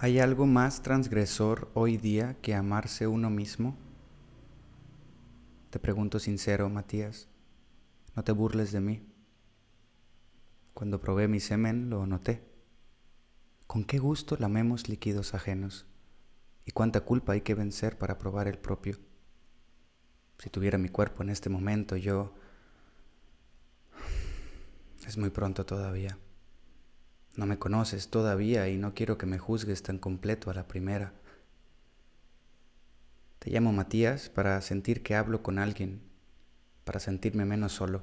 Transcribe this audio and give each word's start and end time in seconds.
¿Hay 0.00 0.20
algo 0.20 0.46
más 0.46 0.82
transgresor 0.82 1.72
hoy 1.74 1.96
día 1.96 2.36
que 2.40 2.54
amarse 2.54 3.08
uno 3.08 3.30
mismo? 3.30 3.76
Te 5.70 5.80
pregunto 5.80 6.20
sincero, 6.20 6.70
Matías, 6.70 7.26
no 8.14 8.22
te 8.22 8.30
burles 8.30 8.70
de 8.70 8.78
mí. 8.78 9.02
Cuando 10.72 11.00
probé 11.00 11.26
mi 11.26 11.40
semen 11.40 11.90
lo 11.90 12.06
noté. 12.06 12.44
Con 13.66 13.82
qué 13.82 13.98
gusto 13.98 14.36
lamemos 14.38 14.88
líquidos 14.88 15.34
ajenos 15.34 15.84
y 16.64 16.70
cuánta 16.70 17.00
culpa 17.00 17.32
hay 17.32 17.40
que 17.40 17.56
vencer 17.56 17.98
para 17.98 18.18
probar 18.18 18.46
el 18.46 18.58
propio. 18.58 18.98
Si 20.38 20.48
tuviera 20.48 20.78
mi 20.78 20.90
cuerpo 20.90 21.24
en 21.24 21.30
este 21.30 21.50
momento, 21.50 21.96
yo... 21.96 22.32
Es 25.04 25.18
muy 25.18 25.30
pronto 25.30 25.66
todavía. 25.66 26.16
No 27.38 27.46
me 27.46 27.56
conoces 27.56 28.08
todavía 28.08 28.68
y 28.68 28.78
no 28.78 28.94
quiero 28.94 29.16
que 29.16 29.24
me 29.24 29.38
juzgues 29.38 29.84
tan 29.84 29.98
completo 29.98 30.50
a 30.50 30.54
la 30.54 30.66
primera. 30.66 31.12
Te 33.38 33.52
llamo 33.52 33.72
Matías 33.72 34.28
para 34.28 34.60
sentir 34.60 35.04
que 35.04 35.14
hablo 35.14 35.40
con 35.40 35.60
alguien, 35.60 36.00
para 36.82 36.98
sentirme 36.98 37.44
menos 37.44 37.70
solo. 37.70 38.02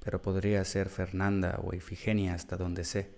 Pero 0.00 0.20
podría 0.20 0.64
ser 0.64 0.88
Fernanda 0.88 1.60
o 1.62 1.72
Ifigenia 1.74 2.34
hasta 2.34 2.56
donde 2.56 2.82
sé. 2.82 3.08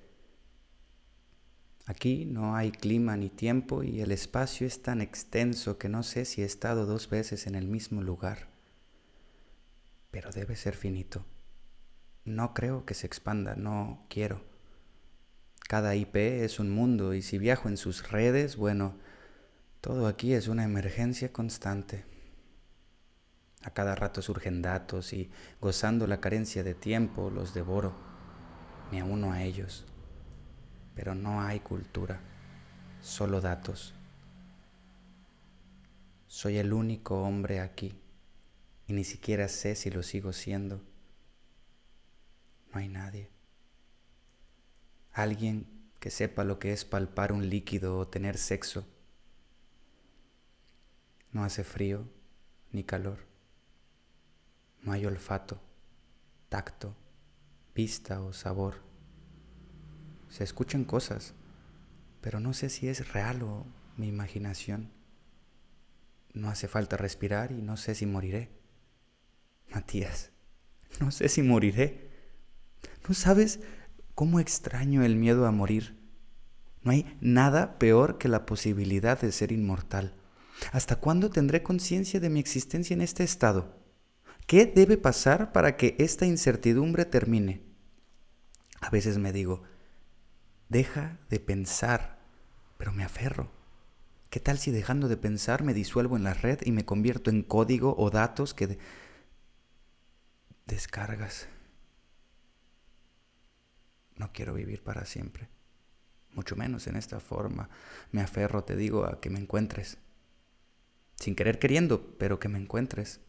Aquí 1.86 2.26
no 2.26 2.54
hay 2.54 2.70
clima 2.70 3.16
ni 3.16 3.30
tiempo 3.30 3.82
y 3.82 4.02
el 4.02 4.12
espacio 4.12 4.66
es 4.66 4.82
tan 4.82 5.00
extenso 5.00 5.78
que 5.78 5.88
no 5.88 6.02
sé 6.02 6.26
si 6.26 6.42
he 6.42 6.44
estado 6.44 6.84
dos 6.84 7.08
veces 7.08 7.46
en 7.46 7.54
el 7.54 7.66
mismo 7.68 8.02
lugar. 8.02 8.48
Pero 10.10 10.30
debe 10.30 10.56
ser 10.56 10.76
finito. 10.76 11.24
No 12.26 12.52
creo 12.52 12.84
que 12.84 12.92
se 12.92 13.06
expanda, 13.06 13.56
no 13.56 14.04
quiero. 14.10 14.49
Cada 15.70 15.94
IP 15.94 16.16
es 16.16 16.58
un 16.58 16.68
mundo 16.68 17.14
y 17.14 17.22
si 17.22 17.38
viajo 17.38 17.68
en 17.68 17.76
sus 17.76 18.10
redes, 18.10 18.56
bueno, 18.56 18.96
todo 19.80 20.08
aquí 20.08 20.32
es 20.32 20.48
una 20.48 20.64
emergencia 20.64 21.32
constante. 21.32 22.04
A 23.62 23.70
cada 23.70 23.94
rato 23.94 24.20
surgen 24.20 24.62
datos 24.62 25.12
y, 25.12 25.30
gozando 25.60 26.08
la 26.08 26.20
carencia 26.20 26.64
de 26.64 26.74
tiempo, 26.74 27.30
los 27.30 27.54
devoro. 27.54 27.94
Me 28.90 29.04
uno 29.04 29.30
a 29.30 29.44
ellos. 29.44 29.86
Pero 30.96 31.14
no 31.14 31.40
hay 31.40 31.60
cultura, 31.60 32.18
solo 33.00 33.40
datos. 33.40 33.94
Soy 36.26 36.58
el 36.58 36.72
único 36.72 37.22
hombre 37.22 37.60
aquí 37.60 37.94
y 38.88 38.92
ni 38.92 39.04
siquiera 39.04 39.46
sé 39.46 39.76
si 39.76 39.88
lo 39.88 40.02
sigo 40.02 40.32
siendo. 40.32 40.82
No 42.74 42.80
hay 42.80 42.88
nadie. 42.88 43.39
Alguien 45.22 45.66
que 45.98 46.10
sepa 46.10 46.44
lo 46.44 46.58
que 46.58 46.72
es 46.72 46.84
palpar 46.84 47.32
un 47.32 47.50
líquido 47.50 47.98
o 47.98 48.08
tener 48.08 48.38
sexo 48.38 48.86
no 51.32 51.44
hace 51.44 51.64
frío 51.64 52.08
ni 52.72 52.84
calor. 52.84 53.18
No 54.82 54.92
hay 54.92 55.06
olfato, 55.06 55.60
tacto, 56.48 56.96
vista 57.74 58.20
o 58.22 58.32
sabor. 58.32 58.82
Se 60.28 60.44
escuchan 60.44 60.84
cosas, 60.84 61.34
pero 62.20 62.40
no 62.40 62.54
sé 62.54 62.70
si 62.70 62.88
es 62.88 63.12
real 63.12 63.42
o 63.42 63.66
mi 63.96 64.08
imaginación. 64.08 64.90
No 66.32 66.48
hace 66.48 66.68
falta 66.68 66.96
respirar 66.96 67.52
y 67.52 67.60
no 67.60 67.76
sé 67.76 67.94
si 67.94 68.06
moriré. 68.06 68.50
Matías, 69.70 70.30
no 71.00 71.10
sé 71.10 71.28
si 71.28 71.42
moriré. 71.42 72.08
¿No 73.08 73.14
sabes 73.14 73.60
cómo 74.14 74.40
extraño 74.40 75.02
el 75.02 75.16
miedo 75.16 75.46
a 75.46 75.50
morir? 75.50 75.98
No 76.82 76.92
hay 76.92 77.16
nada 77.20 77.78
peor 77.78 78.18
que 78.18 78.28
la 78.28 78.46
posibilidad 78.46 79.20
de 79.20 79.32
ser 79.32 79.52
inmortal. 79.52 80.14
¿Hasta 80.72 80.96
cuándo 80.96 81.30
tendré 81.30 81.62
conciencia 81.62 82.20
de 82.20 82.30
mi 82.30 82.40
existencia 82.40 82.94
en 82.94 83.00
este 83.00 83.24
estado? 83.24 83.76
¿Qué 84.46 84.66
debe 84.66 84.96
pasar 84.96 85.52
para 85.52 85.76
que 85.76 85.94
esta 85.98 86.26
incertidumbre 86.26 87.04
termine? 87.04 87.62
A 88.80 88.90
veces 88.90 89.18
me 89.18 89.32
digo, 89.32 89.62
deja 90.68 91.18
de 91.28 91.38
pensar, 91.38 92.18
pero 92.78 92.92
me 92.92 93.04
aferro. 93.04 93.50
¿Qué 94.30 94.40
tal 94.40 94.58
si 94.58 94.70
dejando 94.70 95.08
de 95.08 95.16
pensar 95.16 95.62
me 95.62 95.74
disuelvo 95.74 96.16
en 96.16 96.24
la 96.24 96.34
red 96.34 96.60
y 96.64 96.72
me 96.72 96.84
convierto 96.84 97.30
en 97.30 97.42
código 97.42 97.94
o 97.98 98.10
datos 98.10 98.54
que 98.54 98.78
descargas? 100.66 101.48
No 104.20 104.34
quiero 104.34 104.52
vivir 104.52 104.82
para 104.82 105.06
siempre, 105.06 105.48
mucho 106.34 106.54
menos 106.54 106.86
en 106.86 106.96
esta 106.96 107.20
forma. 107.20 107.70
Me 108.12 108.20
aferro, 108.20 108.64
te 108.64 108.76
digo, 108.76 109.06
a 109.06 109.18
que 109.18 109.30
me 109.30 109.40
encuentres 109.40 109.96
sin 111.14 111.34
querer 111.34 111.58
queriendo, 111.58 112.18
pero 112.18 112.38
que 112.38 112.50
me 112.50 112.58
encuentres. 112.58 113.20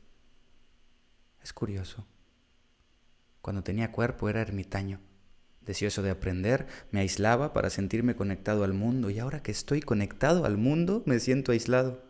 Es 1.41 1.53
curioso. 1.53 2.06
Cuando 3.41 3.63
tenía 3.63 3.94
cuerpo 3.94 4.28
era 4.28 4.41
ermitaño. 4.41 5.00
Deseoso 5.62 6.01
de 6.01 6.09
aprender, 6.09 6.68
me 6.91 7.00
aislaba 7.00 7.53
para 7.53 7.69
sentirme 7.69 8.18
conectado 8.18 8.66
al 8.66 8.74
mundo 8.74 9.09
y 9.09 9.19
ahora 9.19 9.41
que 9.41 9.51
estoy 9.51 9.80
conectado 9.80 10.44
al 10.44 10.57
mundo 10.57 11.03
me 11.06 11.22
siento 11.22 11.53
aislado. 11.53 12.03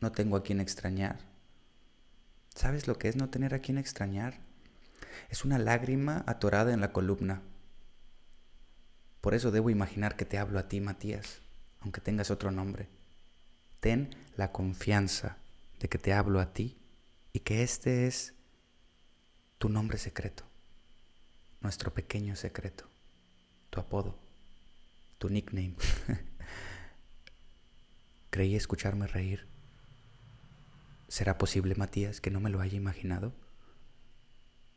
No 0.00 0.10
tengo 0.10 0.36
a 0.36 0.42
quien 0.42 0.58
extrañar. 0.58 1.20
¿Sabes 2.56 2.88
lo 2.88 2.98
que 2.98 3.08
es 3.08 3.14
no 3.14 3.30
tener 3.30 3.54
a 3.54 3.60
quien 3.60 3.78
extrañar? 3.78 4.51
Es 5.30 5.44
una 5.44 5.58
lágrima 5.58 6.24
atorada 6.26 6.72
en 6.72 6.80
la 6.80 6.92
columna. 6.92 7.42
Por 9.20 9.34
eso 9.34 9.50
debo 9.50 9.70
imaginar 9.70 10.16
que 10.16 10.24
te 10.24 10.38
hablo 10.38 10.58
a 10.58 10.68
ti, 10.68 10.80
Matías, 10.80 11.40
aunque 11.80 12.00
tengas 12.00 12.30
otro 12.30 12.50
nombre. 12.50 12.88
Ten 13.80 14.14
la 14.36 14.52
confianza 14.52 15.36
de 15.80 15.88
que 15.88 15.98
te 15.98 16.12
hablo 16.12 16.40
a 16.40 16.52
ti 16.52 16.76
y 17.32 17.40
que 17.40 17.62
este 17.62 18.06
es 18.06 18.34
tu 19.58 19.68
nombre 19.68 19.98
secreto, 19.98 20.44
nuestro 21.60 21.94
pequeño 21.94 22.34
secreto, 22.36 22.88
tu 23.70 23.80
apodo, 23.80 24.18
tu 25.18 25.28
nickname. 25.28 25.74
Creí 28.30 28.56
escucharme 28.56 29.06
reír. 29.06 29.46
¿Será 31.06 31.38
posible, 31.38 31.74
Matías, 31.74 32.20
que 32.20 32.30
no 32.30 32.40
me 32.40 32.50
lo 32.50 32.60
haya 32.60 32.76
imaginado? 32.76 33.32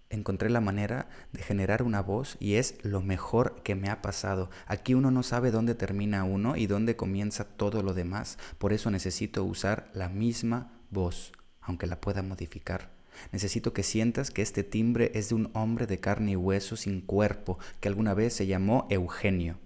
Encontré 0.10 0.50
la 0.50 0.62
manera 0.62 1.10
de 1.32 1.42
generar 1.42 1.84
una 1.84 2.02
voz 2.02 2.38
y 2.40 2.56
es 2.56 2.78
lo 2.84 3.02
mejor 3.02 3.62
que 3.64 3.76
me 3.76 3.90
ha 3.90 4.02
pasado. 4.02 4.50
Aquí 4.68 4.94
uno 4.94 5.12
no 5.12 5.24
sabe 5.24 5.52
dónde 5.52 5.76
termina 5.76 6.24
uno 6.24 6.56
y 6.56 6.68
dónde 6.68 6.96
comienza 6.96 7.46
todo 7.46 7.82
lo 7.84 7.94
demás. 7.94 8.38
Por 8.58 8.74
eso 8.74 8.92
necesito 8.92 9.44
usar 9.44 9.90
la 9.94 10.10
misma 10.10 10.72
voz, 10.90 11.32
aunque 11.62 11.88
la 11.88 12.02
pueda 12.02 12.22
modificar. 12.22 12.90
Necesito 13.32 13.74
que 13.74 13.84
sientas 13.84 14.32
que 14.32 14.42
este 14.42 14.64
timbre 14.64 15.12
es 15.16 15.30
de 15.30 15.36
un 15.36 15.50
hombre 15.54 15.88
de 15.88 16.00
carne 16.00 16.32
y 16.32 16.36
hueso 16.36 16.76
sin 16.76 17.02
cuerpo, 17.02 17.60
que 17.80 17.88
alguna 17.88 18.14
vez 18.14 18.34
se 18.34 18.48
llamó 18.48 18.88
Eugenio, 18.90 19.58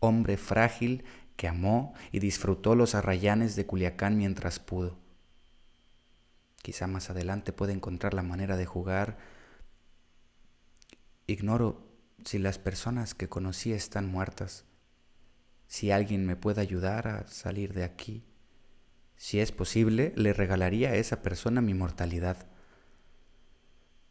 hombre 0.00 0.36
frágil 0.36 1.04
que 1.36 1.48
amó 1.48 1.94
y 2.12 2.20
disfrutó 2.20 2.76
los 2.76 2.94
arrayanes 2.94 3.56
de 3.56 3.66
Culiacán 3.66 4.16
mientras 4.16 4.58
pudo. 4.58 4.96
Quizá 6.62 6.86
más 6.86 7.10
adelante 7.10 7.52
pueda 7.52 7.72
encontrar 7.72 8.14
la 8.14 8.22
manera 8.22 8.56
de 8.56 8.66
jugar 8.66 9.18
Ignoro 11.26 11.88
si 12.24 12.38
las 12.38 12.58
personas 12.58 13.14
que 13.14 13.28
conocí 13.28 13.72
están 13.72 14.06
muertas, 14.10 14.64
si 15.68 15.90
alguien 15.90 16.26
me 16.26 16.36
puede 16.36 16.60
ayudar 16.60 17.06
a 17.08 17.26
salir 17.28 17.72
de 17.74 17.84
aquí. 17.84 18.24
Si 19.16 19.40
es 19.40 19.52
posible, 19.52 20.12
le 20.16 20.32
regalaría 20.32 20.90
a 20.90 20.96
esa 20.96 21.22
persona 21.22 21.60
mi 21.60 21.74
mortalidad. 21.74 22.48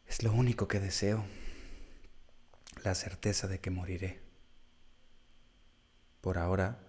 Es 0.06 0.22
lo 0.22 0.32
único 0.32 0.68
que 0.68 0.80
deseo, 0.80 1.24
la 2.82 2.94
certeza 2.94 3.46
de 3.46 3.60
que 3.60 3.70
moriré. 3.70 4.22
Por 6.22 6.38
ahora, 6.38 6.80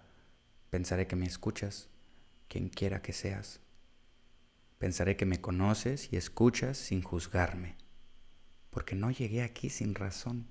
pensaré 0.70 1.06
que 1.06 1.16
me 1.16 1.26
escuchas, 1.26 1.88
quien 2.48 2.70
quiera 2.70 3.02
que 3.02 3.12
seas. 3.12 3.60
Pensaré 4.78 5.16
que 5.16 5.26
me 5.26 5.40
conoces 5.40 6.12
y 6.12 6.16
escuchas 6.16 6.78
sin 6.78 7.02
juzgarme 7.02 7.83
porque 8.74 8.96
no 8.96 9.12
llegué 9.12 9.42
aquí 9.42 9.70
sin 9.70 9.94
razón. 9.94 10.46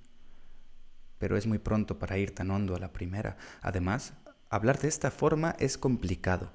Pero 1.20 1.36
es 1.36 1.46
muy 1.46 1.60
pronto 1.60 2.00
para 2.00 2.18
ir 2.18 2.34
tan 2.34 2.52
hondo 2.52 2.74
a 2.74 2.80
la 2.80 2.94
primera. 2.94 3.36
Además, 3.62 4.14
hablar 4.50 4.80
de 4.80 4.88
esta 4.88 5.12
forma 5.12 5.58
es 5.60 5.78
complicado, 5.78 6.54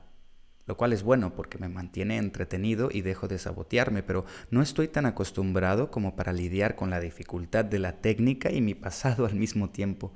lo 0.64 0.78
cual 0.78 0.94
es 0.94 1.02
bueno 1.02 1.34
porque 1.34 1.58
me 1.58 1.68
mantiene 1.68 2.16
entretenido 2.16 2.88
y 2.90 3.02
dejo 3.02 3.28
de 3.28 3.38
sabotearme, 3.38 4.02
pero 4.02 4.24
no 4.50 4.62
estoy 4.62 4.88
tan 4.88 5.04
acostumbrado 5.04 5.90
como 5.90 6.16
para 6.16 6.32
lidiar 6.32 6.74
con 6.74 6.88
la 6.88 7.00
dificultad 7.00 7.66
de 7.66 7.78
la 7.78 8.00
técnica 8.00 8.50
y 8.50 8.62
mi 8.62 8.74
pasado 8.74 9.26
al 9.26 9.34
mismo 9.34 9.68
tiempo. 9.68 10.14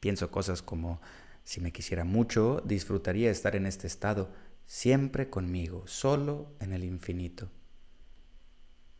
Pienso 0.00 0.32
cosas 0.32 0.60
como, 0.60 1.00
si 1.44 1.60
me 1.60 1.70
quisiera 1.70 2.04
mucho, 2.04 2.62
disfrutaría 2.66 3.30
estar 3.30 3.54
en 3.54 3.66
este 3.66 3.86
estado, 3.86 4.32
siempre 4.66 5.30
conmigo, 5.30 5.84
solo 5.86 6.52
en 6.58 6.72
el 6.72 6.82
infinito. 6.82 7.48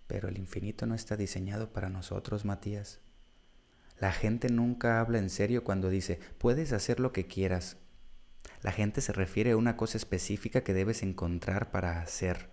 Pero 0.06 0.29
el 0.29 0.38
infinito 0.38 0.87
no 0.87 0.94
está 0.94 1.17
diseñado 1.17 1.73
para 1.73 1.88
nosotros, 1.88 2.44
Matías. 2.44 3.00
La 3.99 4.12
gente 4.12 4.49
nunca 4.50 5.00
habla 5.00 5.19
en 5.19 5.31
serio 5.31 5.64
cuando 5.64 5.88
dice, 5.88 6.20
puedes 6.38 6.73
hacer 6.73 7.00
lo 7.00 7.12
que 7.12 7.26
quieras. 7.26 7.79
La 8.62 8.73
gente 8.73 9.00
se 9.00 9.12
refiere 9.12 9.53
a 9.53 9.56
una 9.56 9.76
cosa 9.76 9.97
específica 9.97 10.62
que 10.62 10.75
debes 10.75 11.03
encontrar 11.03 11.70
para 11.70 12.00
hacer 12.00 12.50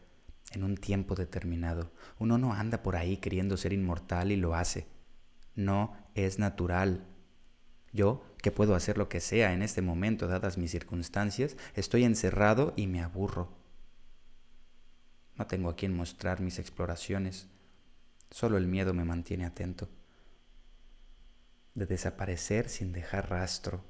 en 0.51 0.63
un 0.63 0.77
tiempo 0.77 1.15
determinado. 1.15 1.91
Uno 2.19 2.37
no 2.37 2.53
anda 2.53 2.81
por 2.81 2.95
ahí 2.95 3.17
queriendo 3.17 3.57
ser 3.57 3.73
inmortal 3.73 4.31
y 4.31 4.35
lo 4.37 4.55
hace. 4.55 4.87
No 5.55 5.95
es 6.15 6.39
natural. 6.39 7.05
Yo, 7.91 8.23
que 8.41 8.51
puedo 8.51 8.75
hacer 8.75 8.97
lo 8.97 9.09
que 9.09 9.19
sea 9.19 9.53
en 9.53 9.61
este 9.61 9.81
momento 9.81 10.27
dadas 10.27 10.57
mis 10.57 10.71
circunstancias, 10.71 11.57
estoy 11.75 12.03
encerrado 12.03 12.73
y 12.75 12.87
me 12.87 13.01
aburro. 13.01 13.62
No 15.37 15.47
tengo 15.47 15.69
a 15.69 15.75
quien 15.75 15.95
mostrar 15.95 16.41
mis 16.41 16.59
exploraciones. 16.59 17.47
Solo 18.29 18.57
el 18.57 18.67
miedo 18.67 18.93
me 18.93 19.05
mantiene 19.05 19.45
atento 19.45 19.89
de 21.75 21.85
desaparecer 21.85 22.69
sin 22.69 22.91
dejar 22.91 23.29
rastro, 23.29 23.83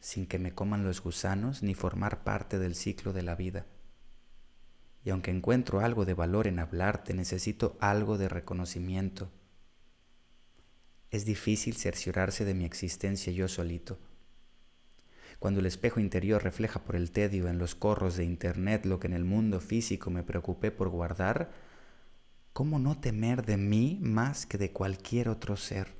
sin 0.00 0.26
que 0.26 0.38
me 0.38 0.54
coman 0.54 0.84
los 0.84 1.02
gusanos 1.02 1.62
ni 1.62 1.74
formar 1.74 2.24
parte 2.24 2.58
del 2.58 2.74
ciclo 2.74 3.12
de 3.12 3.22
la 3.22 3.36
vida. 3.36 3.66
Y 5.04 5.10
aunque 5.10 5.30
encuentro 5.30 5.80
algo 5.80 6.04
de 6.04 6.14
valor 6.14 6.46
en 6.46 6.58
hablarte, 6.58 7.14
necesito 7.14 7.76
algo 7.80 8.18
de 8.18 8.28
reconocimiento. 8.28 9.30
Es 11.10 11.24
difícil 11.24 11.76
cerciorarse 11.76 12.44
de 12.44 12.54
mi 12.54 12.64
existencia 12.64 13.32
yo 13.32 13.48
solito. 13.48 13.98
Cuando 15.40 15.58
el 15.58 15.66
espejo 15.66 15.98
interior 15.98 16.44
refleja 16.44 16.84
por 16.84 16.94
el 16.94 17.10
tedio 17.10 17.48
en 17.48 17.58
los 17.58 17.74
corros 17.74 18.16
de 18.16 18.24
Internet 18.24 18.86
lo 18.86 19.00
que 19.00 19.08
en 19.08 19.14
el 19.14 19.24
mundo 19.24 19.58
físico 19.58 20.10
me 20.10 20.22
preocupé 20.22 20.70
por 20.70 20.90
guardar, 20.90 21.50
¿cómo 22.52 22.78
no 22.78 23.00
temer 23.00 23.44
de 23.44 23.56
mí 23.56 23.98
más 24.00 24.46
que 24.46 24.58
de 24.58 24.70
cualquier 24.70 25.28
otro 25.28 25.56
ser? 25.56 25.98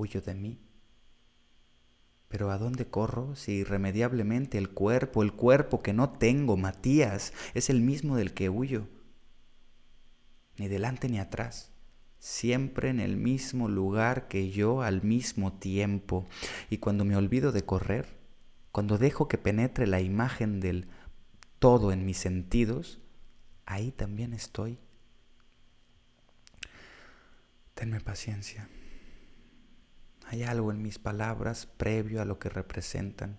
huyo 0.00 0.20
de 0.20 0.34
mí. 0.34 0.58
Pero 2.28 2.50
¿a 2.50 2.58
dónde 2.58 2.86
corro 2.86 3.34
si 3.36 3.52
irremediablemente 3.52 4.56
el 4.56 4.70
cuerpo, 4.70 5.22
el 5.22 5.32
cuerpo 5.32 5.82
que 5.82 5.92
no 5.92 6.10
tengo, 6.10 6.56
Matías, 6.56 7.32
es 7.54 7.70
el 7.70 7.80
mismo 7.80 8.16
del 8.16 8.32
que 8.32 8.48
huyo? 8.48 8.88
Ni 10.56 10.68
delante 10.68 11.08
ni 11.08 11.18
atrás, 11.18 11.72
siempre 12.20 12.90
en 12.90 13.00
el 13.00 13.16
mismo 13.16 13.68
lugar 13.68 14.28
que 14.28 14.50
yo 14.50 14.82
al 14.82 15.02
mismo 15.02 15.54
tiempo. 15.54 16.28
Y 16.68 16.78
cuando 16.78 17.04
me 17.04 17.16
olvido 17.16 17.50
de 17.50 17.64
correr, 17.64 18.06
cuando 18.70 18.98
dejo 18.98 19.26
que 19.26 19.38
penetre 19.38 19.88
la 19.88 20.00
imagen 20.00 20.60
del 20.60 20.86
todo 21.58 21.90
en 21.90 22.04
mis 22.04 22.18
sentidos, 22.18 23.00
ahí 23.66 23.90
también 23.90 24.32
estoy. 24.32 24.78
Tenme 27.74 28.00
paciencia. 28.00 28.68
Hay 30.26 30.44
algo 30.44 30.70
en 30.70 30.82
mis 30.82 30.98
palabras 30.98 31.66
previo 31.66 32.22
a 32.22 32.24
lo 32.24 32.38
que 32.38 32.50
representan, 32.50 33.38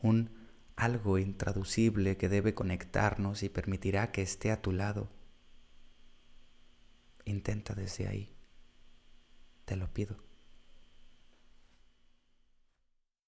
un 0.00 0.30
algo 0.76 1.18
intraducible 1.18 2.16
que 2.16 2.28
debe 2.30 2.54
conectarnos 2.54 3.42
y 3.42 3.50
permitirá 3.50 4.10
que 4.10 4.22
esté 4.22 4.50
a 4.50 4.62
tu 4.62 4.72
lado. 4.72 5.10
Intenta 7.24 7.74
desde 7.74 8.08
ahí. 8.08 8.36
Te 9.64 9.76
lo 9.76 9.92
pido. 9.92 10.16